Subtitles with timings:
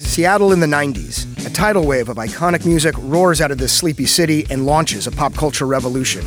[0.00, 1.26] Seattle in the 90s.
[1.44, 5.10] A tidal wave of iconic music roars out of this sleepy city and launches a
[5.10, 6.24] pop culture revolution.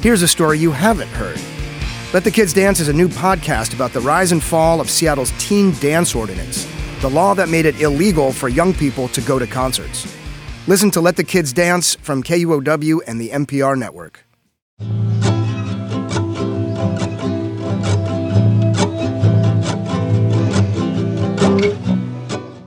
[0.00, 1.40] Here's a story you haven't heard.
[2.12, 5.32] Let the Kids Dance is a new podcast about the rise and fall of Seattle's
[5.38, 6.68] teen dance ordinance,
[7.00, 10.06] the law that made it illegal for young people to go to concerts.
[10.68, 14.24] Listen to Let the Kids Dance from KUOW and the NPR network.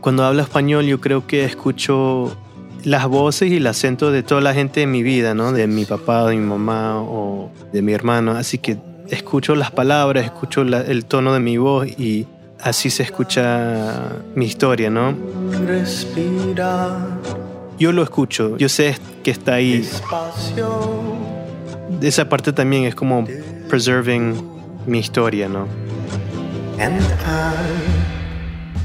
[0.08, 2.34] Cuando hablo español yo creo que escucho
[2.86, 5.52] las voces y el acento de toda la gente en mi vida, ¿no?
[5.52, 8.32] De mi papá, de mi mamá o de mi hermano.
[8.32, 8.78] Así que
[9.10, 12.26] escucho las palabras, escucho la, el tono de mi voz y
[12.62, 15.14] así se escucha mi historia, ¿no?
[17.78, 18.96] Yo lo escucho, yo sé
[19.26, 19.86] que está ahí.
[22.02, 23.28] Esa parte también es como
[23.68, 24.42] preserving
[24.86, 25.68] mi historia, ¿no?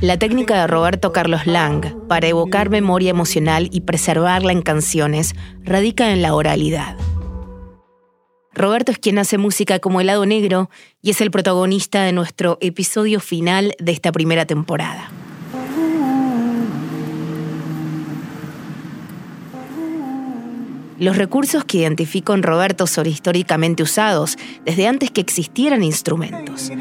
[0.03, 6.11] La técnica de Roberto Carlos Lang para evocar memoria emocional y preservarla en canciones radica
[6.11, 6.97] en la oralidad.
[8.53, 10.71] Roberto es quien hace música como Helado Negro
[11.03, 15.09] y es el protagonista de nuestro episodio final de esta primera temporada.
[20.99, 26.73] Los recursos que identifico en Roberto son históricamente usados desde antes que existieran instrumentos.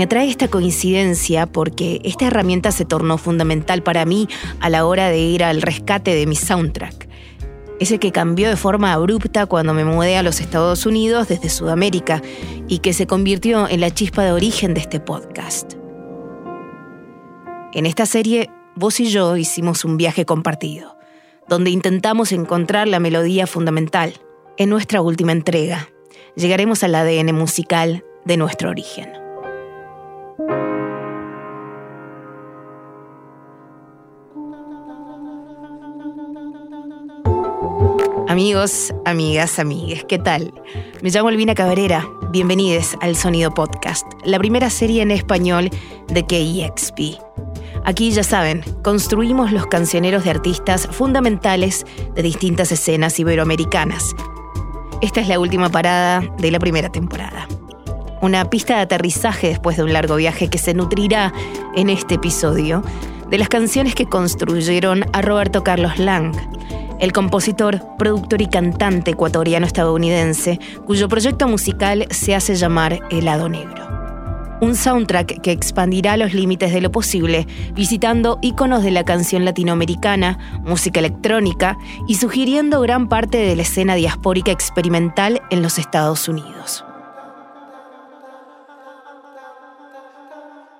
[0.00, 5.10] Me atrae esta coincidencia porque esta herramienta se tornó fundamental para mí a la hora
[5.10, 7.06] de ir al rescate de mi soundtrack.
[7.80, 12.22] Ese que cambió de forma abrupta cuando me mudé a los Estados Unidos desde Sudamérica
[12.66, 15.74] y que se convirtió en la chispa de origen de este podcast.
[17.74, 20.96] En esta serie, vos y yo hicimos un viaje compartido,
[21.46, 24.14] donde intentamos encontrar la melodía fundamental.
[24.56, 25.90] En nuestra última entrega,
[26.36, 29.19] llegaremos al ADN musical de nuestro origen.
[38.30, 40.54] Amigos, amigas, amigues, ¿qué tal?
[41.02, 42.08] Me llamo Elvina Cabrera.
[42.30, 45.68] Bienvenidos al Sonido Podcast, la primera serie en español
[46.06, 47.18] de KEXP.
[47.84, 54.14] Aquí ya saben, construimos los cancioneros de artistas fundamentales de distintas escenas iberoamericanas.
[55.02, 57.48] Esta es la última parada de la primera temporada.
[58.22, 61.32] Una pista de aterrizaje después de un largo viaje que se nutrirá
[61.74, 62.84] en este episodio
[63.28, 66.32] de las canciones que construyeron a Roberto Carlos Lang
[67.00, 73.88] el compositor, productor y cantante ecuatoriano-estadounidense, cuyo proyecto musical se hace llamar Helado Negro.
[74.60, 80.60] Un soundtrack que expandirá los límites de lo posible, visitando íconos de la canción latinoamericana,
[80.62, 86.84] música electrónica y sugiriendo gran parte de la escena diaspórica experimental en los Estados Unidos.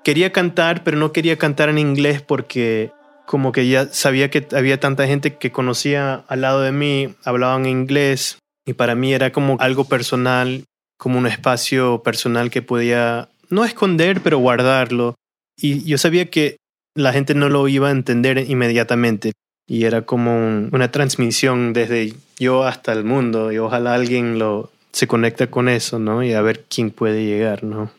[0.03, 2.91] Quería cantar, pero no quería cantar en inglés porque
[3.31, 7.65] como que ya sabía que había tanta gente que conocía al lado de mí, hablaban
[7.65, 10.65] inglés y para mí era como algo personal,
[10.97, 15.15] como un espacio personal que podía no esconder, pero guardarlo.
[15.55, 16.57] Y yo sabía que
[16.93, 19.31] la gente no lo iba a entender inmediatamente
[19.65, 25.07] y era como una transmisión desde yo hasta el mundo y ojalá alguien lo se
[25.07, 26.21] conecta con eso, ¿no?
[26.21, 27.93] Y a ver quién puede llegar, ¿no?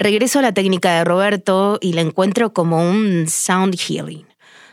[0.00, 4.28] Regreso a la técnica de Roberto y la encuentro como un sound healing.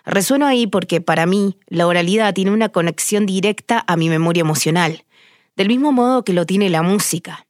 [0.06, 5.04] Resueno ahí porque para mí la oralidad tiene una conexión directa a mi memoria emocional,
[5.56, 7.48] del mismo modo que lo tiene la música.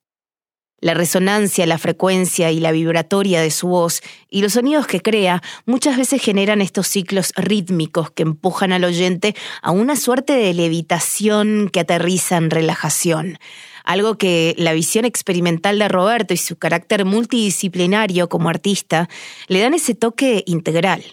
[0.80, 5.44] La resonancia, la frecuencia y la vibratoria de su voz y los sonidos que crea
[5.66, 11.69] muchas veces generan estos ciclos rítmicos que empujan al oyente a una suerte de levitación
[11.74, 13.38] que aterriza en relajación,
[13.85, 19.07] algo que la visión experimental de Roberto y su carácter multidisciplinario como artista
[19.47, 21.03] le dan ese toque integral.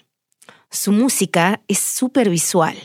[0.70, 2.76] Su música es súper visual.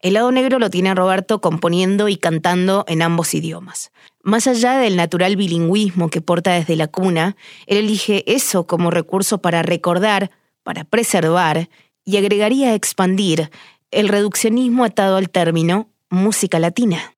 [0.00, 3.92] El lado negro lo tiene Roberto componiendo y cantando en ambos idiomas.
[4.22, 9.38] Más allá del natural bilingüismo que porta desde la cuna, él elige eso como recurso
[9.38, 10.30] para recordar,
[10.62, 11.70] para preservar
[12.04, 13.50] y agregaría expandir
[13.90, 17.15] el reduccionismo atado al término música latina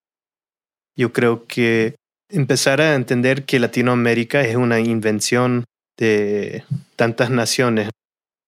[0.99, 1.95] yo creo que
[2.29, 5.65] empezar a entender que Latinoamérica es una invención
[5.97, 6.65] de
[6.97, 7.89] tantas naciones.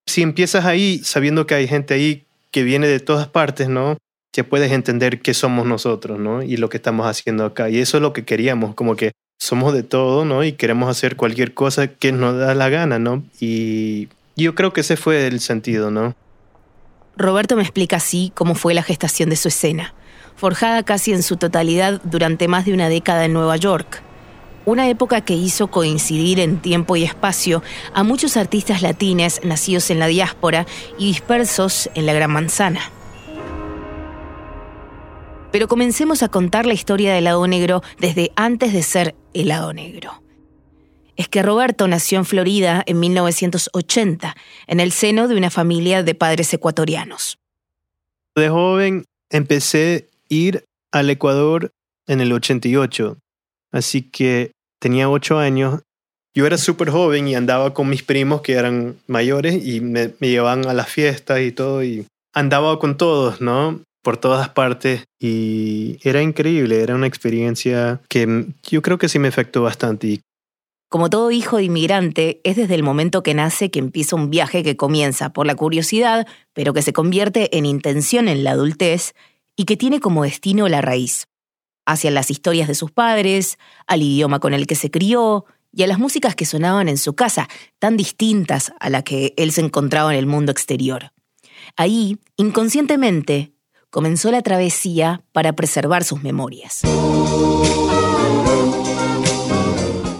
[0.06, 3.96] Si empiezas ahí sabiendo que hay gente ahí que viene de todas partes, ¿no?
[4.32, 6.42] Ya puedes entender qué somos nosotros, ¿no?
[6.42, 7.70] Y lo que estamos haciendo acá.
[7.70, 10.42] Y eso es lo que queríamos, como que somos de todo, ¿no?
[10.42, 13.22] Y queremos hacer cualquier cosa que nos da la gana, ¿no?
[13.38, 16.16] Y yo creo que ese fue el sentido, ¿no?
[17.16, 19.94] Roberto me explica así cómo fue la gestación de su escena
[20.40, 24.02] forjada casi en su totalidad durante más de una década en Nueva York.
[24.66, 29.98] una época que hizo coincidir en tiempo y espacio a muchos artistas latines nacidos en
[29.98, 30.66] la diáspora
[30.98, 32.80] y dispersos en la Gran Manzana.
[35.50, 39.72] Pero comencemos a contar la historia del lado negro desde antes de ser el lado
[39.72, 40.22] negro.
[41.16, 44.36] Es que Roberto nació en Florida en 1980,
[44.68, 47.38] en el seno de una familia de padres ecuatorianos.
[48.36, 51.70] De joven empecé ir al Ecuador
[52.06, 53.18] en el 88,
[53.72, 55.82] así que tenía ocho años.
[56.34, 60.28] Yo era súper joven y andaba con mis primos que eran mayores y me, me
[60.30, 63.82] llevaban a las fiestas y todo y andaba con todos, ¿no?
[64.02, 69.28] por todas partes y era increíble, era una experiencia que yo creo que sí me
[69.28, 70.20] afectó bastante.
[70.88, 74.64] Como todo hijo de inmigrante, es desde el momento que nace que empieza un viaje
[74.64, 79.14] que comienza por la curiosidad, pero que se convierte en intención en la adultez
[79.60, 81.28] y que tiene como destino la raíz,
[81.84, 85.86] hacia las historias de sus padres, al idioma con el que se crió y a
[85.86, 87.46] las músicas que sonaban en su casa,
[87.78, 91.12] tan distintas a la que él se encontraba en el mundo exterior.
[91.76, 93.52] Ahí, inconscientemente,
[93.90, 96.80] comenzó la travesía para preservar sus memorias.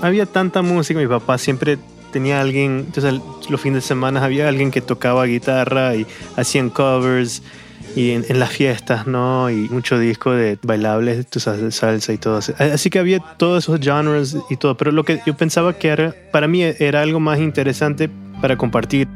[0.02, 1.78] Había tanta música, mi papá siempre
[2.12, 7.42] tenía alguien, entonces los fines de semana había alguien que tocaba guitarra y hacían covers
[7.96, 9.50] y en, las fiestas, ¿no?
[9.50, 12.40] Y mucho disco de bailables, de salsa y todo.
[12.58, 16.14] Así que había todos esos genres y todo, pero lo que yo pensaba que era,
[16.32, 18.10] para mí era algo más interesante
[18.40, 19.08] para compartir.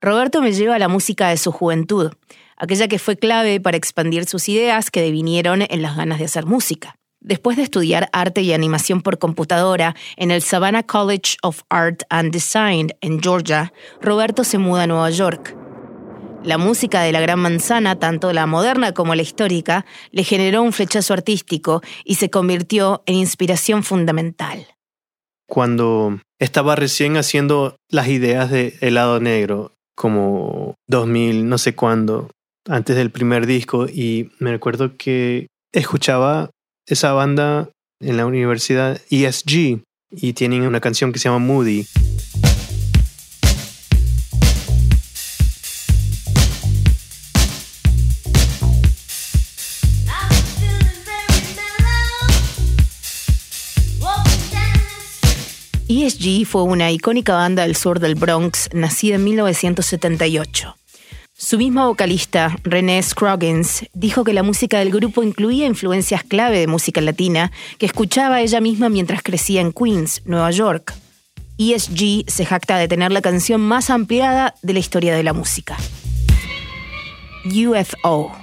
[0.00, 2.10] Roberto me lleva a la música de su juventud
[2.60, 6.46] aquella que fue clave para expandir sus ideas que devinieron en las ganas de hacer
[6.46, 6.94] música.
[7.20, 12.32] Después de estudiar arte y animación por computadora en el Savannah College of Art and
[12.32, 15.56] Design en Georgia, Roberto se muda a Nueva York.
[16.42, 20.72] La música de la Gran Manzana, tanto la moderna como la histórica, le generó un
[20.72, 24.66] flechazo artístico y se convirtió en inspiración fundamental.
[25.46, 32.30] Cuando estaba recién haciendo las ideas de helado negro, como 2000, no sé cuándo,
[32.66, 36.50] antes del primer disco y me recuerdo que escuchaba
[36.86, 37.68] esa banda
[38.00, 41.86] en la universidad ESG y tienen una canción que se llama Moody.
[55.92, 60.76] ESG fue una icónica banda del sur del Bronx, nacida en 1978.
[61.36, 66.68] Su misma vocalista, Renee Scroggins, dijo que la música del grupo incluía influencias clave de
[66.68, 70.94] música latina que escuchaba ella misma mientras crecía en Queens, Nueva York.
[71.58, 75.76] ESG se jacta de tener la canción más ampliada de la historia de la música.
[77.44, 78.39] UFO.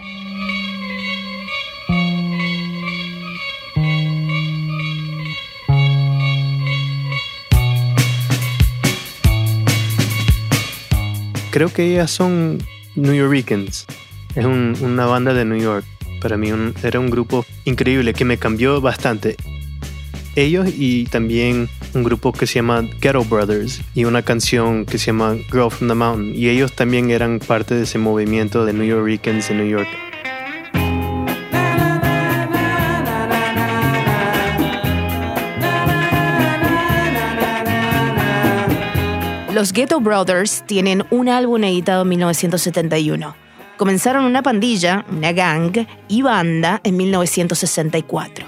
[11.58, 12.60] Creo que ellas son
[12.94, 13.88] New Yorkers.
[14.36, 15.84] Es una banda de New York.
[16.22, 16.52] Para mí
[16.84, 19.38] era un grupo increíble que me cambió bastante.
[20.36, 25.08] Ellos y también un grupo que se llama Ghetto Brothers y una canción que se
[25.08, 26.36] llama Girl from the Mountain.
[26.36, 29.88] Y ellos también eran parte de ese movimiento de New Yorkers en New York.
[39.58, 43.36] Los Ghetto Brothers tienen un álbum editado en 1971.
[43.76, 48.46] Comenzaron una pandilla, una gang y banda en 1964.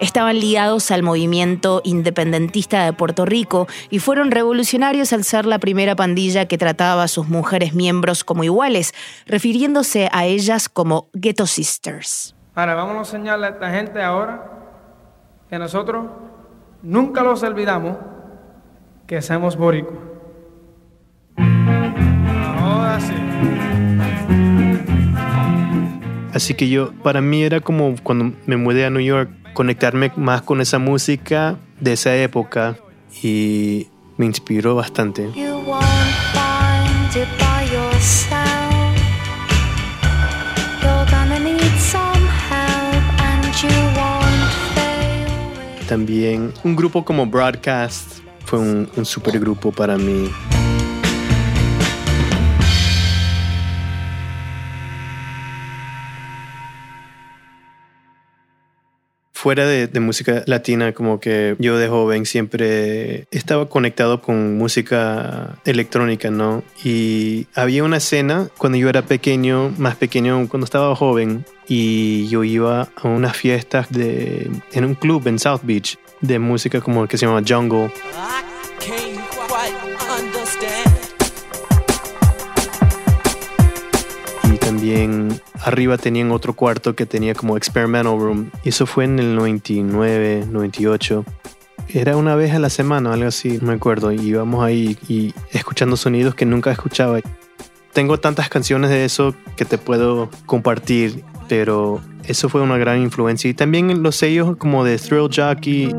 [0.00, 5.94] Estaban ligados al movimiento independentista de Puerto Rico y fueron revolucionarios al ser la primera
[5.94, 8.94] pandilla que trataba a sus mujeres miembros como iguales,
[9.26, 12.34] refiriéndose a ellas como Ghetto Sisters.
[12.54, 14.52] Ahora vamos a enseñarle a esta gente ahora
[15.50, 16.06] que nosotros
[16.80, 17.98] nunca los olvidamos
[19.06, 20.05] que somos boricos.
[26.36, 30.42] Así que yo, para mí era como cuando me mudé a New York, conectarme más
[30.42, 32.76] con esa música de esa época
[33.22, 33.88] y
[34.18, 35.30] me inspiró bastante.
[45.88, 50.28] También un grupo como Broadcast fue un, un super grupo para mí.
[59.46, 66.32] Fuera de, música latina, como que yo de joven siempre estaba conectado con música electrónica,
[66.32, 66.64] ¿no?
[66.82, 72.42] Y había una escena cuando yo era pequeño, más pequeño, cuando estaba joven, y yo
[72.42, 77.16] iba a unas fiestas de, en un club en South Beach de música como que
[77.16, 77.92] se llama Jungle.
[84.66, 88.50] también arriba tenían otro cuarto que tenía como experimental room.
[88.64, 91.24] Y eso fue en el 99, 98.
[91.88, 94.12] Era una vez a la semana, algo así, no me acuerdo.
[94.12, 97.18] Y íbamos ahí y escuchando sonidos que nunca escuchaba.
[97.92, 103.50] Tengo tantas canciones de eso que te puedo compartir, pero eso fue una gran influencia.
[103.50, 105.92] Y también los sellos como de Thrill Jockey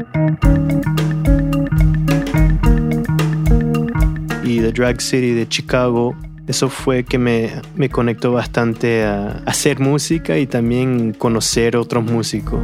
[4.43, 6.15] y The Drag City de Chicago
[6.47, 12.61] eso fue que me, me conectó bastante a hacer música y también conocer otros músicos.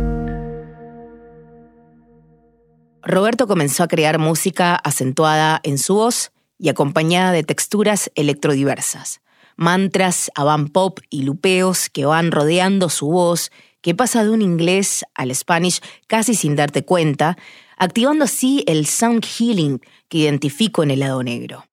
[3.01, 9.19] Roberto comenzó a crear música acentuada en su voz y acompañada de texturas electrodiversas,
[9.57, 15.03] mantras, avant pop y lupeos que van rodeando su voz, que pasa de un inglés
[15.13, 17.37] al spanish casi sin darte cuenta,
[17.77, 21.65] activando así el sound healing que identifico en el lado negro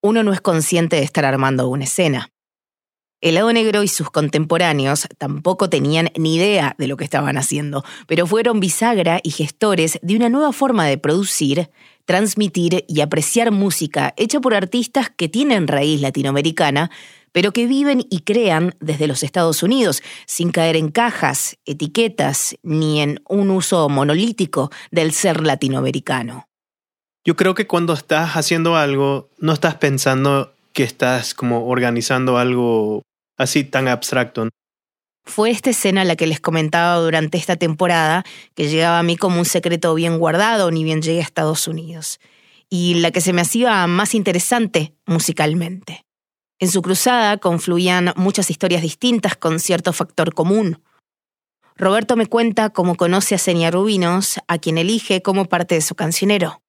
[0.00, 2.30] uno no es consciente de estar armando una escena.
[3.20, 7.84] El lado negro y sus contemporáneos tampoco tenían ni idea de lo que estaban haciendo,
[8.06, 11.68] pero fueron bisagra y gestores de una nueva forma de producir,
[12.04, 16.92] transmitir y apreciar música hecha por artistas que tienen raíz latinoamericana,
[17.32, 23.00] pero que viven y crean desde los Estados Unidos, sin caer en cajas, etiquetas, ni
[23.00, 26.47] en un uso monolítico del ser latinoamericano.
[27.28, 33.02] Yo creo que cuando estás haciendo algo, no estás pensando que estás como organizando algo
[33.36, 34.48] así tan abstracto.
[35.26, 39.40] Fue esta escena la que les comentaba durante esta temporada, que llegaba a mí como
[39.40, 42.18] un secreto bien guardado, ni bien llegué a Estados Unidos,
[42.70, 46.06] y la que se me hacía más interesante musicalmente.
[46.58, 50.82] En su cruzada confluían muchas historias distintas con cierto factor común.
[51.76, 55.94] Roberto me cuenta cómo conoce a Senia Rubinos, a quien elige como parte de su
[55.94, 56.62] cancionero.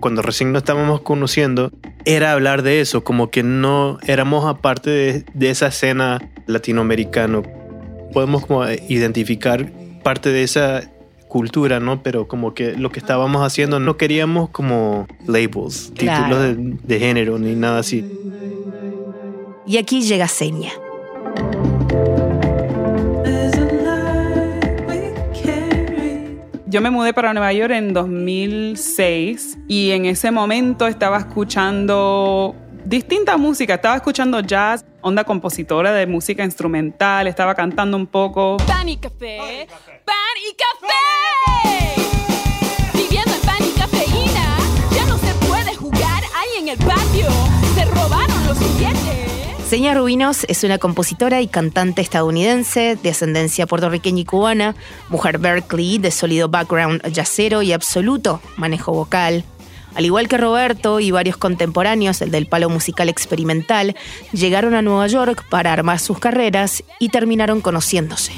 [0.00, 1.70] Cuando recién nos estábamos conociendo,
[2.04, 7.42] era hablar de eso, como que no éramos aparte de, esa escena latinoamericana.
[8.12, 9.70] Podemos como identificar
[10.02, 10.90] parte de esa
[11.28, 12.02] cultura, ¿no?
[12.02, 17.38] Pero como que lo que estábamos haciendo no queríamos como labels, títulos de, de género
[17.38, 18.04] ni nada así.
[19.66, 20.72] Y aquí llega Seña.
[26.70, 33.36] Yo me mudé para Nueva York en 2006 y en ese momento estaba escuchando distinta
[33.36, 33.74] música.
[33.74, 38.56] Estaba escuchando jazz, onda compositora de música instrumental, estaba cantando un poco.
[38.68, 39.66] Pan y café,
[40.04, 40.14] pan
[40.48, 42.02] y café.
[42.94, 44.56] Viviendo en pan y cafeína,
[44.94, 47.26] ya no se puede jugar ahí en el patio.
[47.74, 49.19] Se robaron los juguetes.
[49.70, 54.74] Seña Rubinos es una compositora y cantante estadounidense de ascendencia puertorriqueña y cubana,
[55.08, 59.44] mujer Berkeley de sólido background jazzero y absoluto manejo vocal.
[59.94, 63.94] Al igual que Roberto y varios contemporáneos, el del palo musical experimental,
[64.32, 68.32] llegaron a Nueva York para armar sus carreras y terminaron conociéndose.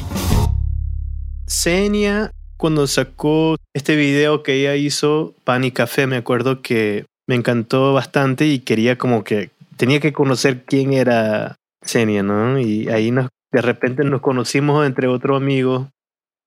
[1.47, 7.37] Senia, cuando sacó este video que ella hizo, Pan y Café, me acuerdo que me
[7.37, 9.49] encantó bastante y quería como que
[9.83, 12.57] tenía que conocer quién era Xenia, ¿no?
[12.61, 15.89] Y ahí de repente nos conocimos entre otros amigos.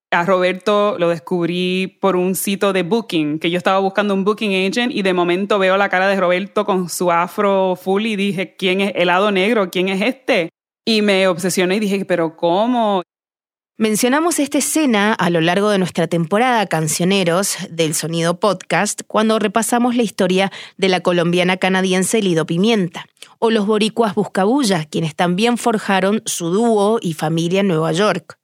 [0.10, 4.52] A Roberto lo descubrí por un sitio de booking, que yo estaba buscando un booking
[4.52, 8.56] agent y de momento veo la cara de Roberto con su afro full y dije,
[8.56, 9.70] ¿quién es helado negro?
[9.70, 10.48] ¿Quién es este?
[10.86, 13.04] Y me obsesioné y dije, pero ¿cómo?
[13.78, 19.98] Mencionamos esta escena a lo largo de nuestra temporada Cancioneros del Sonido Podcast cuando repasamos
[19.98, 23.06] la historia de la colombiana canadiense Lido Pimienta,
[23.38, 28.40] o los boricuas Buscabulla, quienes también forjaron su dúo y familia en Nueva York.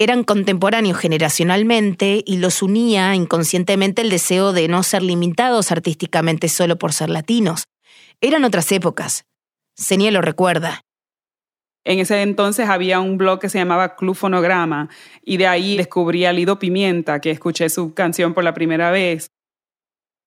[0.00, 6.76] Eran contemporáneos generacionalmente y los unía inconscientemente el deseo de no ser limitados artísticamente solo
[6.76, 7.68] por ser latinos.
[8.20, 9.26] Eran otras épocas.
[9.76, 10.85] Senia lo recuerda.
[11.86, 14.88] En ese entonces había un blog que se llamaba Club Fonograma
[15.24, 19.28] y de ahí descubrí a Lido Pimienta, que escuché su canción por la primera vez.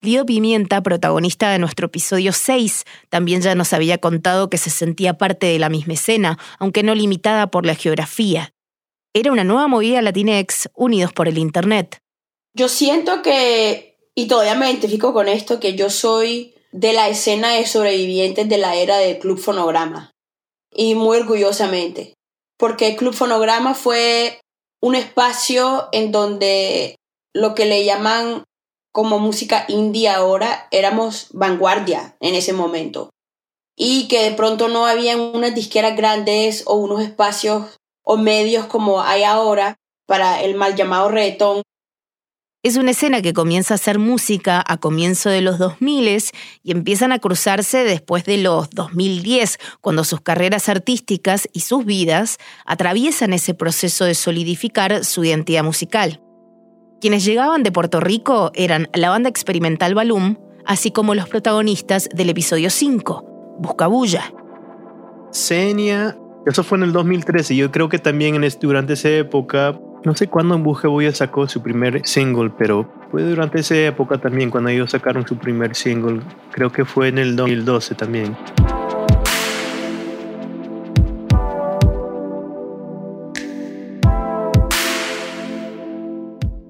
[0.02, 5.18] Lido Pimienta, protagonista de nuestro episodio 6, también ya nos había contado que se sentía
[5.18, 8.54] parte de la misma escena, aunque no limitada por la geografía.
[9.14, 11.98] Era una nueva movida latinex unidos por el Internet.
[12.54, 17.54] Yo siento que y todavía me identifico con esto, que yo soy de la escena
[17.54, 20.12] de sobrevivientes de la era del Club Fonograma.
[20.72, 22.14] Y muy orgullosamente.
[22.58, 24.40] Porque el Club Fonograma fue
[24.82, 26.96] un espacio en donde
[27.34, 28.44] lo que le llaman
[28.92, 33.10] como música indie ahora éramos vanguardia en ese momento.
[33.78, 39.02] Y que de pronto no habían unas disqueras grandes o unos espacios o medios como
[39.02, 41.62] hay ahora para el mal llamado reggaetón
[42.62, 46.24] es una escena que comienza a hacer música a comienzo de los 2000
[46.64, 52.38] y empiezan a cruzarse después de los 2010, cuando sus carreras artísticas y sus vidas
[52.66, 56.22] atraviesan ese proceso de solidificar su identidad musical.
[57.00, 62.30] Quienes llegaban de Puerto Rico eran la banda experimental Balloon, así como los protagonistas del
[62.30, 64.34] episodio 5, Buscabulla.
[65.32, 70.16] Senia, eso fue en el 2013, yo creo que también en durante esa época no
[70.16, 74.70] sé cuándo en Bujebuya sacó su primer single, pero fue durante esa época también cuando
[74.70, 76.22] ellos sacaron su primer single.
[76.52, 78.36] Creo que fue en el 2012 también.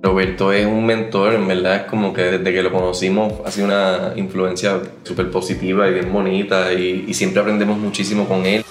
[0.01, 4.13] Roberto es un mentor, en verdad, como que desde que lo conocimos ha sido una
[4.15, 8.65] influencia súper positiva y bien bonita y siempre aprendemos muchísimo con él.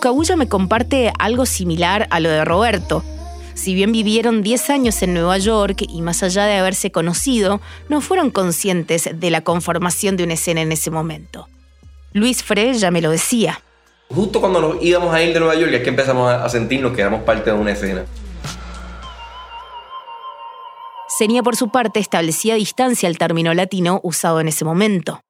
[0.00, 3.04] Buscabulla me comparte algo similar a lo de Roberto.
[3.52, 8.00] Si bien vivieron 10 años en Nueva York y más allá de haberse conocido, no
[8.00, 11.50] fueron conscientes de la conformación de una escena en ese momento.
[12.14, 13.60] Luis Frey ya me lo decía.
[14.08, 17.02] Justo cuando nos íbamos a ir de Nueva York es que empezamos a sentirnos que
[17.02, 18.06] éramos parte de una escena.
[21.08, 25.20] Senia, por su parte, establecía distancia al término latino usado en ese momento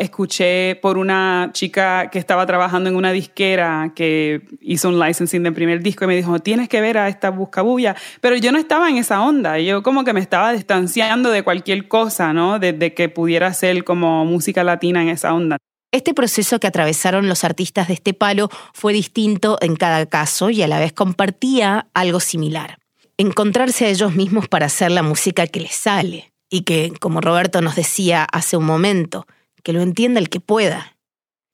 [0.00, 5.52] escuché por una chica que estaba trabajando en una disquera que hizo un licensing de
[5.52, 7.94] primer disco y me dijo, tienes que ver a esta buscabulla.
[8.22, 11.86] Pero yo no estaba en esa onda, yo como que me estaba distanciando de cualquier
[11.86, 12.58] cosa, ¿no?
[12.58, 15.58] De, que pudiera ser como música latina en esa onda.
[15.92, 20.62] Este proceso que atravesaron los artistas de este palo fue distinto en cada caso y
[20.62, 22.78] a la vez compartía algo similar.
[23.18, 27.60] Encontrarse a ellos mismos para hacer la música que les sale y que, como Roberto
[27.60, 29.26] nos decía hace un momento,
[29.62, 30.96] que lo entienda el que pueda.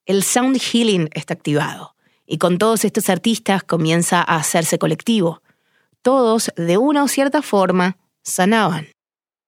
[0.05, 5.41] El sound healing está activado y con todos estos artistas comienza a hacerse colectivo.
[6.01, 8.87] Todos, de una o cierta forma, sanaban.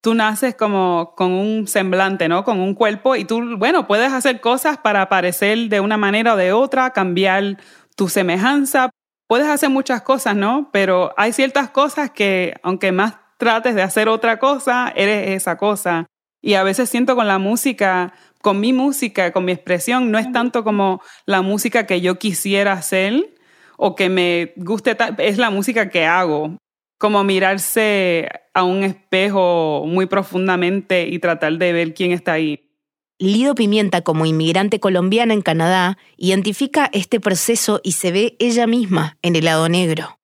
[0.02, 2.46] Tú naces como con un semblante, ¿no?
[2.46, 6.38] Con un cuerpo y tú, bueno, puedes hacer cosas para parecer de una manera o
[6.38, 7.58] de otra, cambiar
[7.98, 8.90] tu semejanza.
[9.28, 10.70] Puedes hacer muchas cosas, ¿no?
[10.72, 16.06] Pero hay ciertas cosas que, aunque más trates de hacer otra cosa, eres esa cosa.
[16.42, 20.32] Y a veces siento con la música, con mi música, con mi expresión, no es
[20.32, 23.36] tanto como la música que yo quisiera hacer
[23.78, 26.58] o que me guste, es la música que hago.
[26.98, 32.70] Como mirarse a un espejo muy profundamente y tratar de ver quién está ahí.
[33.18, 39.18] Lido Pimienta, como inmigrante colombiana en Canadá, identifica este proceso y se ve ella misma
[39.22, 40.20] en el lado negro.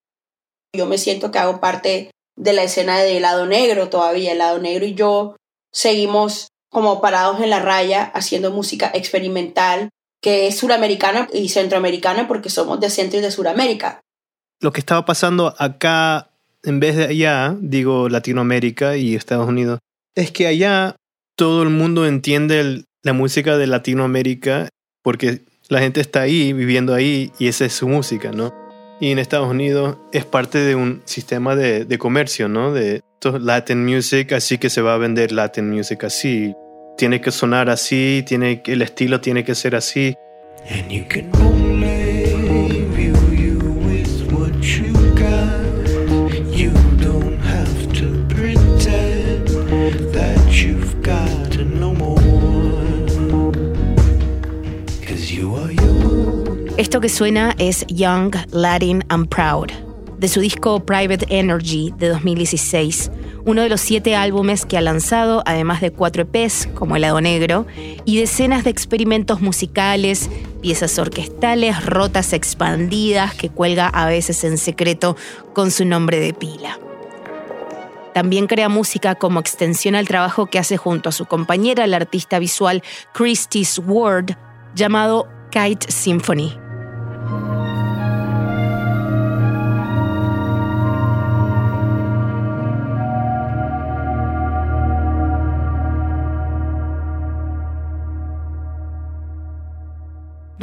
[0.74, 4.34] Yo me siento que hago parte de la escena del lado negro todavía.
[4.34, 5.36] El lado negro y yo
[5.72, 12.50] seguimos como parados en la raya haciendo música experimental que es suramericana y centroamericana porque
[12.50, 14.02] somos de Centro y de Suramérica.
[14.60, 16.32] Lo que estaba pasando acá
[16.64, 19.80] en vez de allá, digo Latinoamérica y Estados Unidos,
[20.16, 20.98] es que allá
[21.38, 24.68] todo el mundo entiende la música de Latinoamérica
[25.02, 28.54] porque la gente está ahí, viviendo ahí y esa es su música, ¿no?
[29.00, 32.74] Y en Estados Unidos es parte de un sistema de, de comercio, ¿no?
[32.74, 36.54] De Latin music, así que se va a vender Latin music así
[36.96, 40.16] tiene que sonar así, tiene, el estilo tiene que ser así.
[56.78, 59.72] Esto que suena es Young, Latin and Proud,
[60.18, 63.12] de su disco Private Energy de 2016
[63.46, 67.22] uno de los siete álbumes que ha lanzado, además de cuatro EPs como El lado
[67.22, 67.68] negro,
[68.04, 70.30] y decenas de experimentos musicales,
[70.62, 75.16] piezas orquestales, rotas expandidas que cuelga a veces en secreto
[75.54, 76.80] con su nombre de pila.
[78.16, 82.40] También crea música como extensión al trabajo que hace junto a su compañera, la artista
[82.40, 82.82] visual
[83.14, 84.38] Christy Ward,
[84.74, 86.58] llamado Kite Symphony.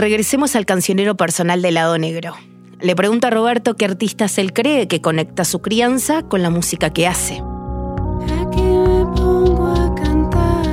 [0.03, 2.35] Regresemos al cancionero personal del lado negro.
[2.81, 6.93] Le pregunto a Roberto qué artistas él cree que conecta su crianza con la música
[6.93, 7.35] que hace.
[7.35, 10.67] Aquí me pongo a cantar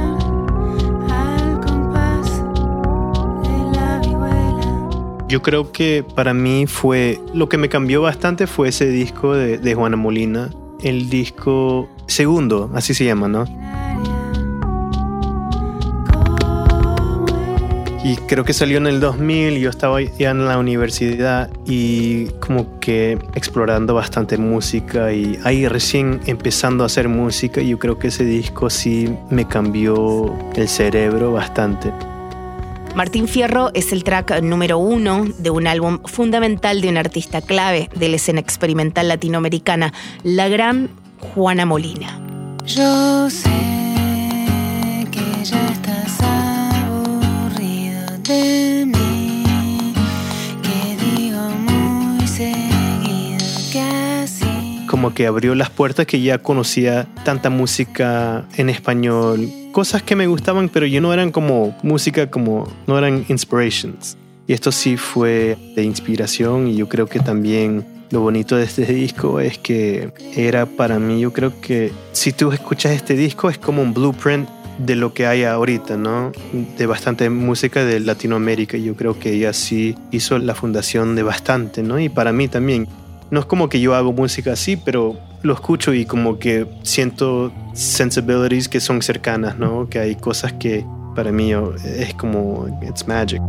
[1.12, 2.42] al compás
[3.44, 5.28] de la vihuela.
[5.28, 9.60] Yo creo que para mí fue, lo que me cambió bastante fue ese disco de,
[9.60, 10.50] de Juana Molina,
[10.82, 13.46] el disco segundo, así se llama, ¿no?
[18.10, 22.80] Y creo que salió en el 2000, yo estaba ya en la universidad y como
[22.80, 28.26] que explorando bastante música y ahí recién empezando a hacer música, yo creo que ese
[28.26, 31.94] disco sí me cambió el cerebro bastante.
[32.96, 37.92] Martín Fierro es el track número uno de un álbum fundamental de un artista clave
[37.96, 39.94] de la escena experimental latinoamericana,
[40.24, 42.20] la gran Juana Molina.
[42.66, 43.52] Yo sé
[45.12, 45.99] que ya estás
[55.00, 60.28] Como que abrió las puertas que ya conocía tanta música en español, cosas que me
[60.28, 64.18] gustaban, pero yo no eran como música como no eran inspirations.
[64.46, 68.86] Y esto sí fue de inspiración y yo creo que también lo bonito de este
[68.88, 73.58] disco es que era para mí, yo creo que si tú escuchas este disco es
[73.58, 76.34] como un blueprint de lo que hay ahorita, ¿no?
[76.78, 78.78] De bastante música de Latinoamérica.
[78.78, 82.02] Yo creo que ella sí hizo la fundación de bastante, ¿no?
[82.02, 82.90] Y para mí también.
[83.32, 87.52] No es como que yo hago música así, pero lo escucho y como que siento
[87.74, 89.88] sensibilities que son cercanas, ¿no?
[89.88, 90.84] Que hay cosas que
[91.16, 91.52] para mí
[91.86, 93.42] es como, it's magic.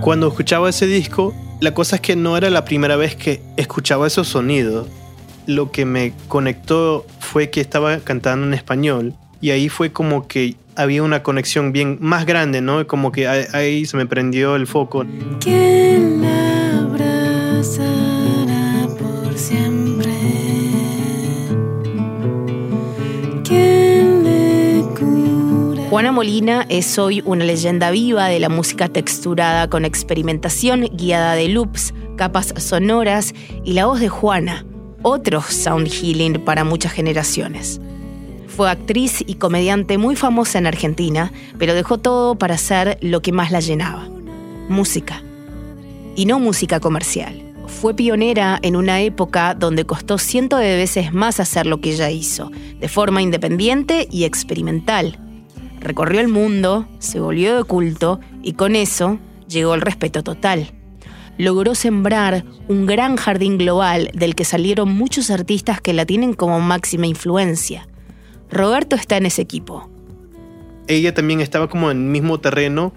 [0.00, 4.08] Cuando escuchaba ese disco, la cosa es que no era la primera vez que escuchaba
[4.08, 4.88] esos sonidos.
[5.46, 10.54] Lo que me conectó fue que estaba cantando en español y ahí fue como que
[10.76, 12.86] había una conexión bien más grande, ¿no?
[12.86, 15.04] Como que ahí, ahí se me prendió el foco.
[15.40, 20.12] ¿Quién la abrazará por siempre?
[23.44, 25.82] ¿Quién le cura?
[25.90, 31.48] Juana Molina es hoy una leyenda viva de la música texturada con experimentación guiada de
[31.48, 34.64] loops, capas sonoras y la voz de Juana,
[35.02, 37.80] otro sound healing para muchas generaciones.
[38.54, 43.32] Fue actriz y comediante muy famosa en Argentina, pero dejó todo para hacer lo que
[43.32, 44.06] más la llenaba,
[44.68, 45.22] música.
[46.16, 47.42] Y no música comercial.
[47.66, 52.10] Fue pionera en una época donde costó cientos de veces más hacer lo que ella
[52.10, 55.18] hizo, de forma independiente y experimental.
[55.80, 60.72] Recorrió el mundo, se volvió de culto y con eso llegó el respeto total.
[61.38, 66.60] Logró sembrar un gran jardín global del que salieron muchos artistas que la tienen como
[66.60, 67.88] máxima influencia.
[68.52, 69.88] Roberto está en ese equipo.
[70.88, 72.92] ella también estaba como en el mismo terreno.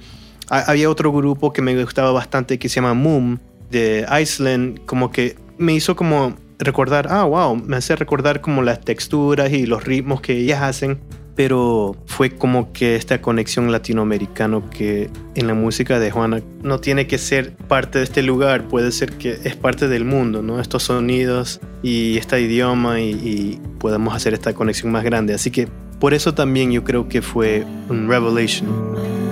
[0.50, 3.38] Ha- Había otro grupo que me gustaba bastante que se llama Moom
[3.72, 8.82] de Iceland, como que me hizo como recordar, ah, wow, me hace recordar como las
[8.82, 11.00] texturas y los ritmos que ellas hacen,
[11.36, 17.08] pero fue como que esta conexión latinoamericano que en la música de Juana no tiene
[17.08, 20.62] que ser parte de este lugar, puede ser que es parte del mundo, ¿no?
[20.62, 25.34] Estos sonidos y este idioma y, y podemos hacer esta conexión más grande.
[25.34, 25.68] Así que
[26.00, 29.25] por eso también yo creo que fue un revelation.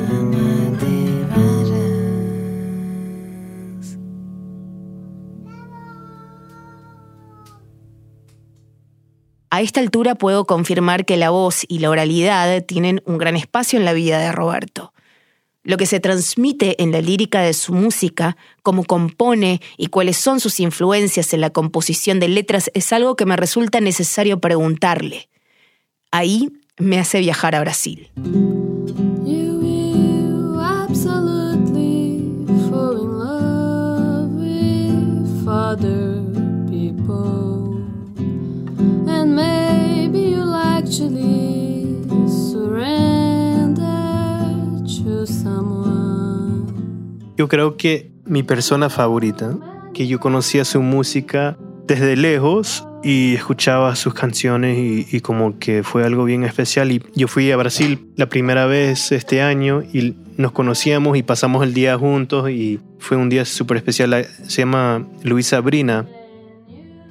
[9.54, 13.78] A esta altura puedo confirmar que la voz y la oralidad tienen un gran espacio
[13.78, 14.96] en la vida de Roberto.
[15.62, 20.40] Lo que se transmite en la lírica de su música, cómo compone y cuáles son
[20.40, 25.30] sus influencias en la composición de letras es algo que me resulta necesario preguntarle.
[26.10, 28.10] Ahí me hace viajar a Brasil.
[40.94, 43.82] Actually surrender
[44.86, 46.68] to someone.
[47.36, 49.58] Yo creo que mi persona favorita,
[49.94, 55.82] que yo conocía su música desde lejos y escuchaba sus canciones y, y como que
[55.82, 56.92] fue algo bien especial.
[56.92, 61.64] Y yo fui a Brasil la primera vez este año y nos conocíamos y pasamos
[61.64, 64.28] el día juntos y fue un día súper especial.
[64.48, 66.06] Se llama Luisa Brina.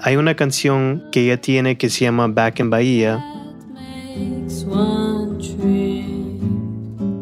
[0.00, 3.31] Hay una canción que ella tiene que se llama Back in Bahía.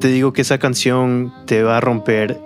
[0.01, 2.41] Te digo que esa canción te va a romper,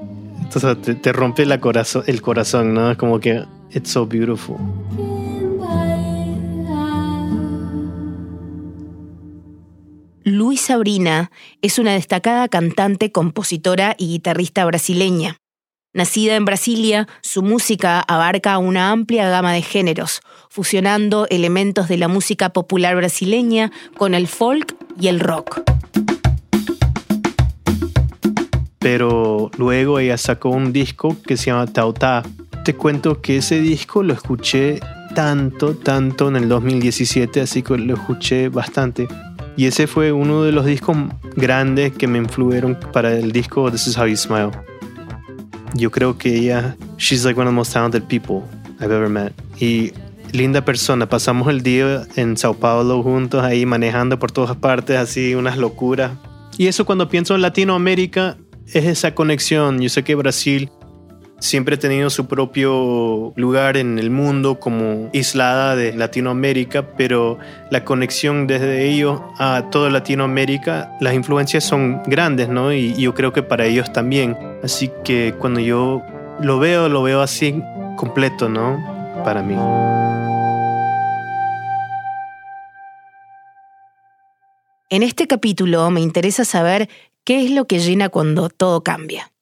[1.02, 2.90] te, rompe la corazón, el corazón, ¿no?
[2.90, 4.56] Es como que it's so beautiful.
[4.98, 6.14] In Bahia.
[10.24, 11.30] Luis Sabrina
[11.62, 15.36] es una destacada cantante, compositora y guitarrista brasileña.
[15.94, 22.08] Nacida en Brasilia, su música abarca una amplia gama de géneros, fusionando elementos de la
[22.08, 25.62] música popular brasileña con el folk y el rock.
[28.80, 32.24] Pero luego ella sacó un disco que se llama Tautá.
[32.64, 34.80] Te cuento que ese disco lo escuché
[35.14, 39.06] tanto, tanto en el 2017, así que lo escuché bastante.
[39.56, 40.96] Y ese fue uno de los discos
[41.36, 44.73] grandes que me influyeron para el disco This Is How Smile.
[45.74, 48.42] Yo creo que ella, she's like one of the most talented people
[48.80, 49.32] I've ever met.
[49.60, 49.92] Y
[50.32, 51.08] linda persona.
[51.08, 56.12] Pasamos el día en Sao Paulo juntos, ahí manejando por todas partes, así unas locuras.
[56.58, 59.80] Y eso cuando pienso en Latinoamérica, es esa conexión.
[59.80, 60.70] Yo sé que Brasil
[61.38, 67.38] siempre ha tenido su propio lugar en el mundo como aislada de Latinoamérica, pero
[67.70, 72.72] la conexión desde ellos a toda Latinoamérica, las influencias son grandes, ¿no?
[72.72, 74.36] Y yo creo que para ellos también.
[74.62, 76.02] Así que cuando yo
[76.40, 77.62] lo veo, lo veo así
[77.96, 78.82] completo, ¿no?
[79.24, 79.54] Para mí.
[84.90, 86.88] En este capítulo me interesa saber
[87.24, 89.33] qué es lo que llena cuando todo cambia.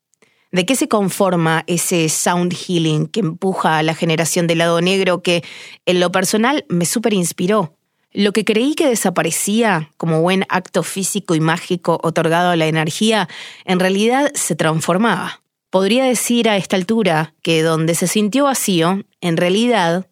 [0.52, 5.22] ¿De qué se conforma ese sound healing que empuja a la generación del lado negro
[5.22, 5.42] que,
[5.86, 7.74] en lo personal, me súper inspiró?
[8.12, 13.30] Lo que creí que desaparecía como buen acto físico y mágico otorgado a la energía,
[13.64, 15.40] en realidad se transformaba.
[15.70, 20.06] Podría decir a esta altura que donde se sintió vacío, en realidad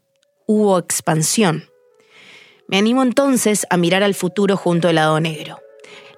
[0.46, 1.68] hubo expansión.
[2.66, 5.58] Me animo entonces a mirar al futuro junto al lado negro.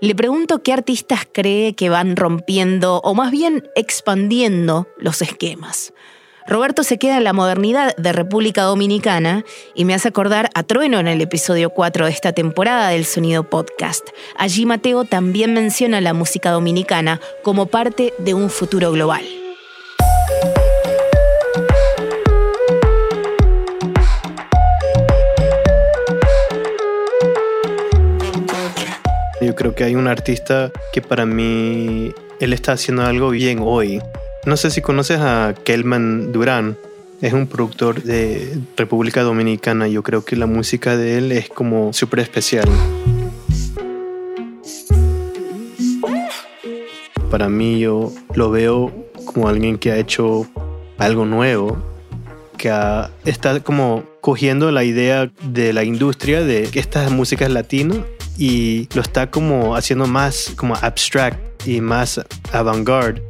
[0.03, 5.93] Le pregunto qué artistas cree que van rompiendo o más bien expandiendo los esquemas.
[6.45, 9.45] Roberto se queda en la modernidad de República Dominicana
[9.77, 13.49] y me hace acordar a Trueno en el episodio 4 de esta temporada del Sonido
[13.49, 14.09] Podcast.
[14.37, 19.23] Allí Mateo también menciona la música dominicana como parte de un futuro global.
[29.63, 34.03] Creo que hay un artista que para mí él está haciendo algo bien hoy.
[34.45, 36.77] No sé si conoces a Kelman Durán.
[37.21, 39.87] Es un productor de República Dominicana.
[39.87, 42.69] Yo creo que la música de él es como súper especial.
[47.31, 48.93] Para mí yo lo veo
[49.25, 50.45] como alguien que ha hecho
[50.99, 51.79] algo nuevo,
[52.59, 57.53] que ha- está como cogiendo la idea de la industria de que esta música es
[57.53, 57.95] latina
[58.45, 62.21] y lo está como haciendo más como abstract y más
[62.53, 63.23] avant-garde.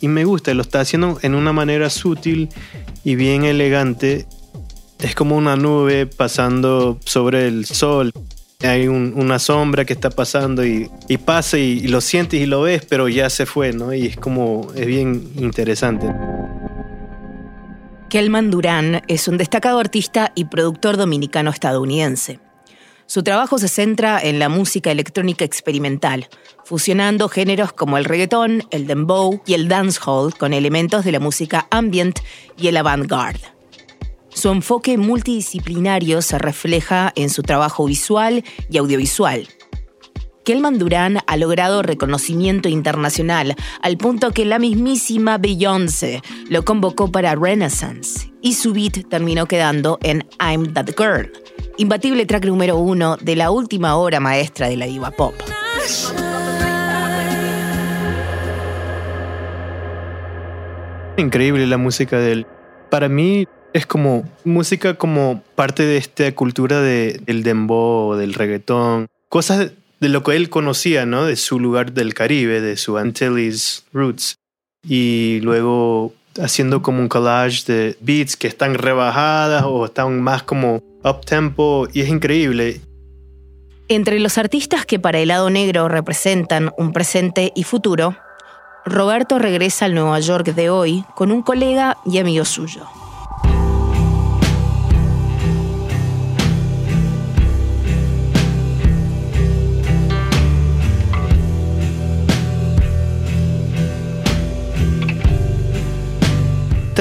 [0.00, 2.48] Y me gusta, lo está haciendo en una manera sutil
[3.04, 4.26] y bien elegante.
[5.00, 8.12] Es como una nube pasando sobre el sol.
[8.60, 12.46] Hay un- una sombra que está pasando y, y pasa y, y lo sientes y
[12.46, 13.92] lo ves, pero ya se fue, ¿no?
[13.92, 16.06] Y es como, es bien interesante.
[18.12, 22.40] Kelman Durán es un destacado artista y productor dominicano-estadounidense.
[23.06, 26.28] Su trabajo se centra en la música electrónica experimental,
[26.62, 31.68] fusionando géneros como el reggaetón, el dembow y el dancehall con elementos de la música
[31.70, 32.18] ambient
[32.58, 33.40] y el avant-garde.
[34.28, 39.48] Su enfoque multidisciplinario se refleja en su trabajo visual y audiovisual.
[40.44, 47.36] Kelman Durán ha logrado reconocimiento internacional al punto que la mismísima Beyoncé lo convocó para
[47.36, 51.30] Renaissance y su beat terminó quedando en I'm That Girl,
[51.78, 55.34] imbatible track número uno de la última obra maestra de la diva pop.
[61.16, 62.46] Increíble la música de él.
[62.90, 69.06] Para mí es como música como parte de esta cultura de, del dembow, del reggaetón,
[69.28, 71.26] cosas de lo que él conocía, ¿no?
[71.26, 74.34] De su lugar del Caribe, de su Antilles roots.
[74.84, 76.12] Y luego
[76.42, 81.86] haciendo como un collage de beats que están rebajadas o están más como up tempo
[81.92, 82.80] y es increíble.
[83.86, 88.16] Entre los artistas que para el lado negro representan un presente y futuro,
[88.84, 92.88] Roberto regresa al Nueva York de hoy con un colega y amigo suyo.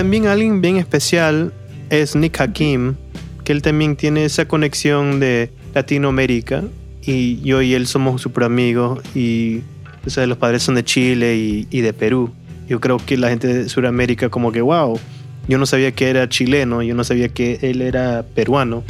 [0.02, 1.54] También alguien bien especial
[1.92, 2.96] es Nick Hakim,
[3.44, 6.64] que él también tiene esa conexión de Latinoamérica
[7.04, 9.60] y yo y él somos súper amigos y
[10.04, 11.36] o sea, los padres son de Chile
[11.70, 12.32] y, de Perú.
[12.68, 15.00] Yo creo que la gente de Sudamérica como que, wow,
[15.48, 18.84] Yo no sabía que era chileno, yo no sabía que él era peruano.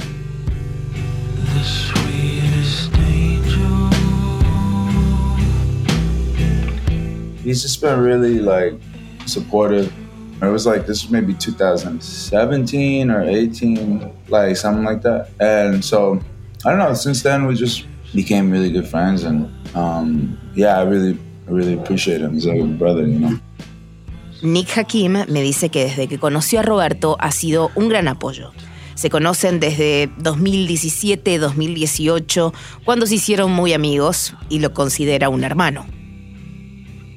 [7.44, 8.78] He's just been really like
[9.26, 9.92] supportive.
[10.42, 15.30] It was like this was maybe 2017 or 18, like something like that.
[15.40, 16.20] And so
[16.66, 16.94] I don't know.
[16.94, 21.74] Since then, we just became really good friends, and um, yeah, I really, I really
[21.74, 22.34] appreciate him.
[22.34, 23.40] He's like a brother, you know.
[24.44, 28.52] Nick Hakim me dice que desde que conoció a Roberto ha sido un gran apoyo.
[28.96, 32.52] Se conocen desde 2017-2018,
[32.84, 35.86] cuando se hicieron muy amigos y lo considera un hermano.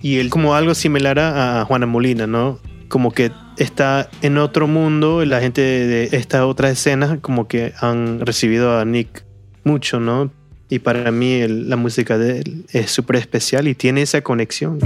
[0.02, 2.58] Y él como algo similar a, a Juana Molina, ¿no?
[2.88, 7.72] Como que está en otro mundo, y la gente de esta otra escena como que
[7.80, 9.24] han recibido a Nick
[9.64, 10.30] mucho, ¿no?
[10.68, 14.78] Y para mí el- la música de él es súper especial y tiene esa conexión.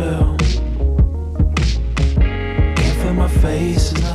[0.00, 0.37] I'm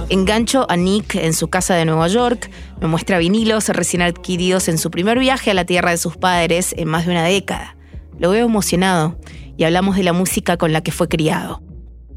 [0.10, 2.50] Engancho a Nick en su casa de Nueva York,
[2.82, 6.74] me muestra vinilos recién adquiridos en su primer viaje a la tierra de sus padres
[6.78, 7.76] en más de una década.
[8.20, 9.18] Lo veo emocionado
[9.58, 11.62] y hablamos de la música con la que fue criado.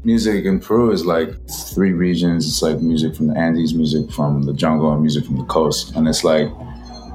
[0.03, 1.33] Music in Peru is like
[1.73, 2.45] three regions.
[2.47, 5.95] It's like music from the Andes, music from the jungle, and music from the coast.
[5.95, 6.49] And it's like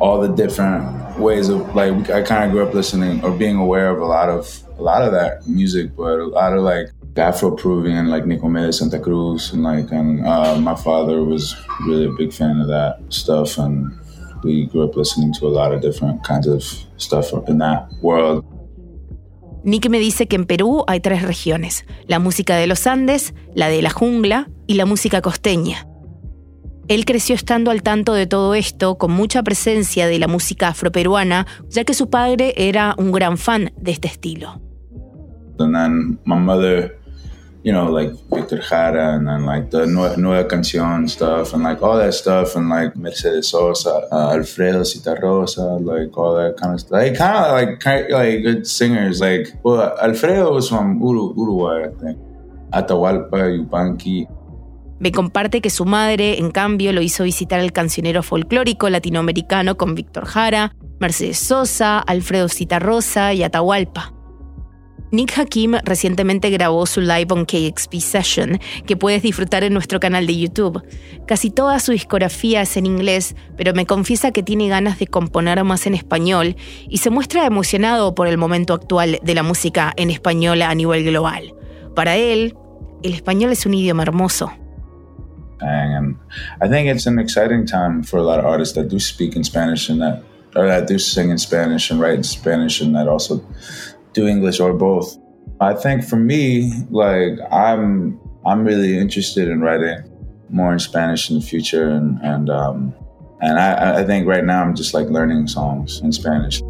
[0.01, 3.91] all the different ways of like I kind of grew up listening or being aware
[3.91, 4.47] of a lot of
[4.79, 9.53] a lot of that music, but a lot of like Afro-Peruvian, like Nicomedes Santa Cruz,
[9.53, 11.55] and like and uh, my father was
[11.87, 13.93] really a big fan of that stuff, and
[14.43, 16.63] we grew up listening to a lot of different kinds of
[16.97, 18.45] stuff in that world.
[19.65, 23.69] Nick me dice que en Perú hay tres regiones, la música de los Andes, la
[23.69, 25.87] de la jungla y la música costeña.
[26.89, 31.47] Él creció estando al tanto de todo esto, con mucha presencia de la música afroperuana,
[31.69, 34.61] ya que su padre era un gran fan de este estilo.
[35.59, 36.99] And then my mother,
[37.63, 41.81] you know, like Victor Jara and then like the Nueva, Nueva Canción stuff and like
[41.83, 46.81] all that stuff and like Mercedes Sosa, uh, Alfredo Citarrosa, like all that kind of
[46.81, 46.93] stuff.
[46.93, 49.21] Like kind of like kind like good singers.
[49.21, 52.19] Like well, Alfredo was from Uru- Uruguay, I think.
[52.73, 54.27] Atahualpa, Yupanqui.
[54.99, 59.95] Me comparte que su madre, en cambio, lo hizo visitar el cancionero folclórico latinoamericano con
[59.95, 64.22] Víctor Jara, Mercedes Sosa, Alfredo Citarrosa y Atahualpa.
[65.13, 70.27] Nick Hakim recientemente grabó su live on KXP Session, que puedes disfrutar en nuestro canal
[70.27, 70.83] de YouTube.
[71.27, 75.63] Casi toda su discografía es en inglés, pero me confiesa que tiene ganas de componer
[75.65, 76.57] más en español
[76.89, 81.05] y se muestra emocionado por el momento actual de la música en español a nivel
[81.05, 81.53] global.
[81.95, 82.57] Para él,
[83.03, 84.51] el español es un idioma hermoso.
[85.61, 89.45] I think it's an exciting time for a lot of artists that do speak in
[89.45, 90.23] Spanish and that,
[90.57, 93.45] or that do sing in Spanish and write in Spanish and that also
[94.13, 95.19] do English or both.
[95.61, 100.13] I think for me, like I'm, I'm really interested in writing
[100.53, 102.95] more in Spanish in the future, and and um,
[103.41, 106.63] and I, I think right now I'm just like learning songs in Spanish.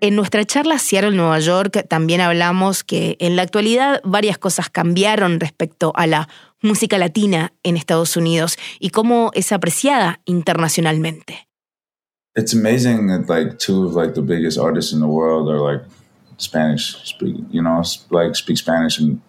[0.00, 5.92] En nuestra charla Seattle-Nueva York también hablamos que en la actualidad varias cosas cambiaron respecto
[5.96, 6.28] a la
[6.62, 11.47] música latina en Estados Unidos y cómo es apreciada internacionalmente.
[12.38, 15.82] It's amazing that like two of like the biggest artists in the world are like
[16.36, 19.20] Spanish speaking, you know, like speak Spanish and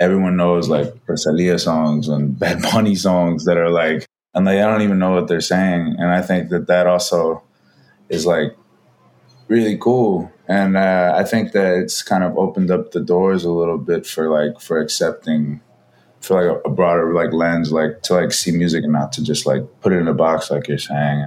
[0.00, 4.70] everyone knows like Rosalia songs and Bad Bunny songs that are like, and like I
[4.70, 5.96] don't even know what they're saying.
[5.98, 7.42] And I think that that also
[8.08, 8.56] is like
[9.48, 10.32] really cool.
[10.48, 14.06] And uh, I think that it's kind of opened up the doors a little bit
[14.06, 15.60] for like, for accepting
[16.20, 19.22] for like a, a broader like lens, like to like see music and not to
[19.22, 21.26] just like put it in a box like you're saying.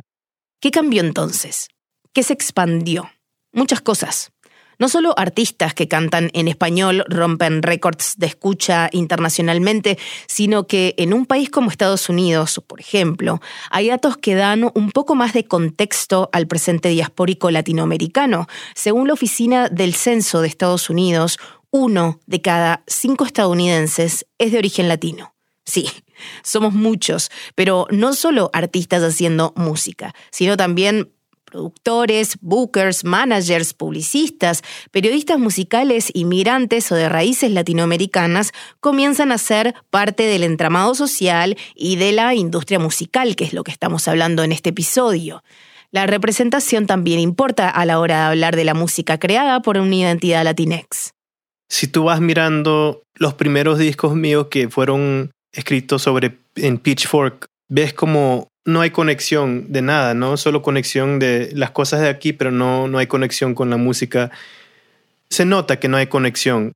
[0.62, 1.70] ¿Qué cambió entonces?
[2.14, 3.10] ¿Qué se expandió?
[3.54, 4.34] Muchas cosas.
[4.78, 11.14] No solo artistas que cantan en español rompen récords de escucha internacionalmente, sino que en
[11.14, 13.42] un país como Estados Unidos, por ejemplo,
[13.72, 18.48] hay datos que dan un poco más de contexto al presente diaspórico latinoamericano.
[18.76, 21.40] Según la Oficina del Censo de Estados Unidos,
[21.72, 25.34] uno de cada cinco estadounidenses es de origen latino.
[25.70, 25.88] Sí,
[26.42, 31.12] somos muchos, pero no solo artistas haciendo música, sino también
[31.46, 40.24] productores, bookers, managers, publicistas, periodistas musicales, inmigrantes o de raíces latinoamericanas comienzan a ser parte
[40.24, 44.52] del entramado social y de la industria musical, que es lo que estamos hablando en
[44.52, 45.44] este episodio.
[45.92, 49.96] La representación también importa a la hora de hablar de la música creada por una
[49.96, 51.14] identidad latinex.
[51.68, 57.94] Si tú vas mirando los primeros discos míos que fueron escritos sobre en Pitchfork, ves
[57.94, 60.38] como no hay conexión de nada, ¿no?
[60.38, 64.32] Solo conexión de las cosas de aquí, pero no, no hay conexión con la música.
[65.30, 66.74] Se nota que no hay conexión.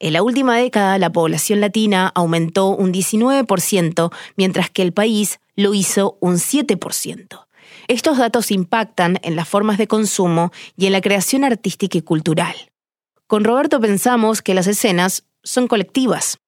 [0.00, 5.74] En la última década, la población latina aumentó un 19%, mientras que el país lo
[5.74, 7.46] hizo un 7%.
[7.88, 12.54] Estos datos impactan en las formas de consumo y en la creación artística y cultural.
[13.28, 16.38] Con Roberto pensamos que las escenas son colectivas.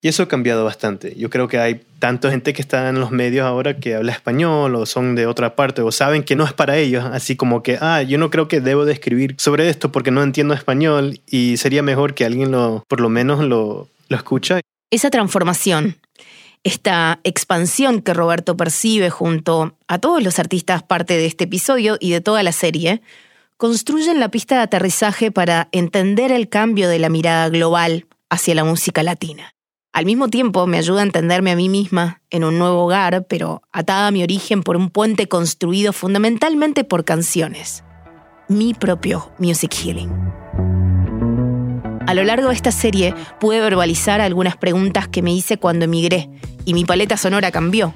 [0.00, 1.14] Y eso ha cambiado bastante.
[1.16, 4.76] Yo creo que hay tanta gente que está en los medios ahora que habla español
[4.76, 7.78] o son de otra parte o saben que no es para ellos, así como que,
[7.80, 11.56] ah, yo no creo que debo de escribir sobre esto porque no entiendo español y
[11.56, 14.60] sería mejor que alguien lo, por lo menos lo, lo escucha.
[14.92, 15.96] Esa transformación,
[16.62, 22.12] esta expansión que Roberto percibe junto a todos los artistas parte de este episodio y
[22.12, 23.02] de toda la serie,
[23.56, 28.62] construyen la pista de aterrizaje para entender el cambio de la mirada global hacia la
[28.62, 29.54] música latina.
[29.92, 33.62] Al mismo tiempo me ayuda a entenderme a mí misma en un nuevo hogar, pero
[33.72, 37.84] atada a mi origen por un puente construido fundamentalmente por canciones.
[38.48, 40.10] Mi propio Music Healing.
[42.06, 46.30] A lo largo de esta serie pude verbalizar algunas preguntas que me hice cuando emigré
[46.64, 47.94] y mi paleta sonora cambió.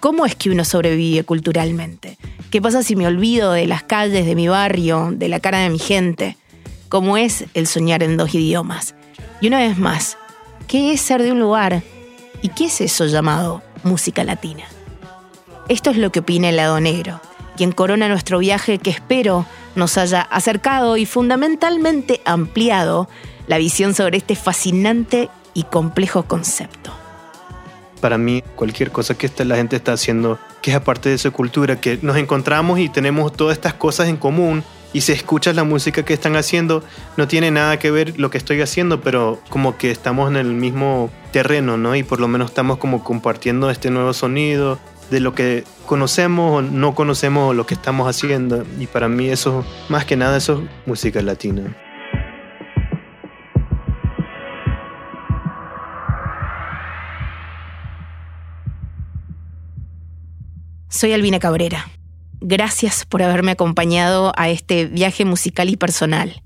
[0.00, 2.18] ¿Cómo es que uno sobrevive culturalmente?
[2.50, 5.70] ¿Qué pasa si me olvido de las calles de mi barrio, de la cara de
[5.70, 6.36] mi gente?
[6.88, 8.94] ¿Cómo es el soñar en dos idiomas?
[9.40, 10.18] Y una vez más,
[10.72, 11.82] ¿qué es ser de un lugar?
[12.40, 14.64] ¿Y qué es eso llamado música latina?
[15.68, 17.20] Esto es lo que opina el lado negro,
[17.58, 19.44] quien corona nuestro viaje que espero
[19.74, 23.06] nos haya acercado y fundamentalmente ampliado
[23.48, 26.90] la visión sobre este fascinante y complejo concepto.
[28.00, 31.82] Para mí, cualquier cosa que la gente está haciendo, que es aparte de su cultura,
[31.82, 36.04] que nos encontramos y tenemos todas estas cosas en común, y si escuchas la música
[36.04, 36.84] que están haciendo,
[37.16, 40.52] no tiene nada que ver lo que estoy haciendo, pero como que estamos en el
[40.52, 41.96] mismo terreno, ¿no?
[41.96, 44.78] Y por lo menos estamos como compartiendo este nuevo sonido
[45.10, 48.64] de lo que conocemos o no conocemos o lo que estamos haciendo.
[48.78, 51.76] Y para mí eso, más que nada, eso es música latina.
[60.88, 61.86] Soy Albina Cabrera.
[62.44, 66.42] Gracias por haberme acompañado a este viaje musical y personal.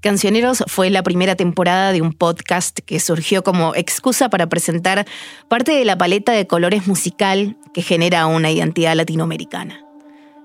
[0.00, 5.06] Cancioneros fue la primera temporada de un podcast que surgió como excusa para presentar
[5.46, 9.84] parte de la paleta de colores musical que genera una identidad latinoamericana.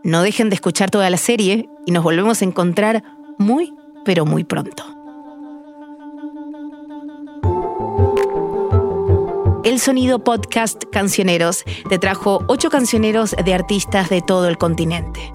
[0.03, 3.03] No dejen de escuchar toda la serie y nos volvemos a encontrar
[3.39, 3.73] muy,
[4.05, 5.02] pero muy pronto.
[9.63, 15.31] El Sonido Podcast Cancioneros te trajo ocho cancioneros de artistas de todo el continente.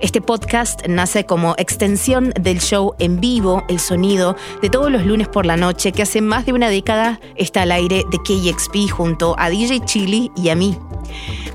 [0.00, 5.28] Este podcast nace como extensión del show en vivo, El Sonido, de todos los lunes
[5.28, 9.36] por la noche, que hace más de una década está al aire de KXP junto
[9.38, 10.76] a DJ Chili y a mí.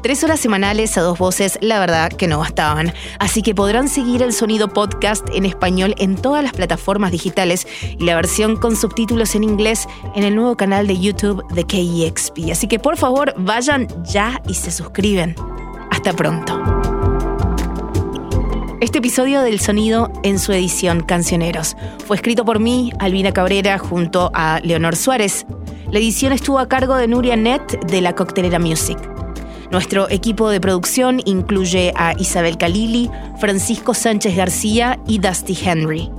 [0.01, 2.93] Tres horas semanales a dos voces, la verdad que no bastaban.
[3.19, 8.03] Así que podrán seguir el sonido podcast en español en todas las plataformas digitales y
[8.03, 12.51] la versión con subtítulos en inglés en el nuevo canal de YouTube de KEXP.
[12.51, 15.35] Así que por favor vayan ya y se suscriben.
[15.91, 16.61] Hasta pronto.
[18.83, 24.29] Este episodio del sonido en su edición Cancioneros fue escrito por mí, Albina Cabrera, junto
[24.33, 25.45] a Leonor Suárez.
[25.89, 29.12] La edición estuvo a cargo de Nuria Net de la Coctelera Music.
[29.74, 33.09] Nuestro equipo de producción incluye a Isabel Calili,
[33.39, 36.11] Francisco Sánchez García y Dusty Henry.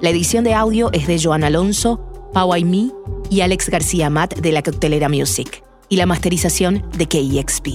[0.00, 2.00] La edición de audio es de Joan Alonso,
[2.32, 2.90] Pau Aimee
[3.30, 5.62] y Alex García Matt de la Coctelera Music.
[5.88, 7.68] Y la masterización de KEXP.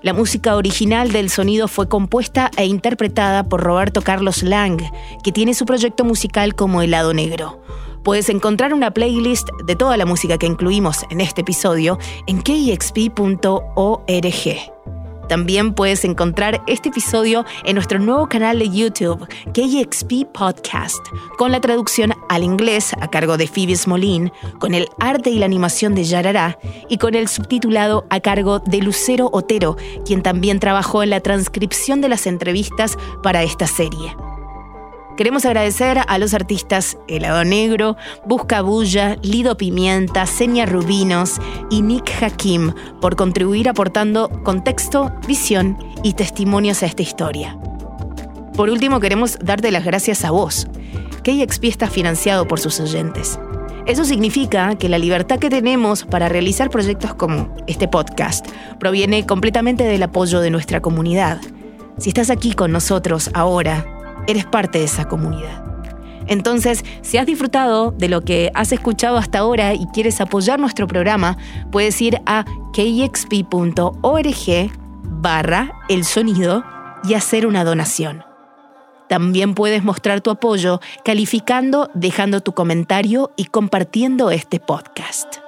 [0.00, 4.80] La música original del sonido fue compuesta e interpretada por Roberto Carlos Lang,
[5.22, 7.60] que tiene su proyecto musical como Helado Negro.
[8.06, 11.98] Puedes encontrar una playlist de toda la música que incluimos en este episodio
[12.28, 13.10] en kexp.org.
[15.28, 21.04] También puedes encontrar este episodio en nuestro nuevo canal de YouTube, KXP Podcast,
[21.36, 24.30] con la traducción al inglés a cargo de Phoebe Smolin,
[24.60, 28.82] con el arte y la animación de Yarará y con el subtitulado a cargo de
[28.82, 34.14] Lucero Otero, quien también trabajó en la transcripción de las entrevistas para esta serie.
[35.16, 37.96] Queremos agradecer a los artistas Helado Negro,
[38.26, 41.40] Busca Bulla, Lido Pimienta, Seña Rubinos
[41.70, 47.56] y Nick Hakim por contribuir aportando contexto, visión y testimonios a esta historia.
[48.56, 50.66] Por último, queremos darte las gracias a vos.
[51.22, 53.38] KXP está financiado por sus oyentes.
[53.86, 58.46] Eso significa que la libertad que tenemos para realizar proyectos como este podcast
[58.78, 61.40] proviene completamente del apoyo de nuestra comunidad.
[61.96, 63.95] Si estás aquí con nosotros ahora,
[64.26, 65.64] eres parte de esa comunidad.
[66.26, 70.86] Entonces, si has disfrutado de lo que has escuchado hasta ahora y quieres apoyar nuestro
[70.86, 71.36] programa,
[71.70, 73.92] puedes ir a kexp.org
[75.04, 76.64] barra el sonido
[77.04, 78.24] y hacer una donación.
[79.08, 85.45] También puedes mostrar tu apoyo calificando, dejando tu comentario y compartiendo este podcast.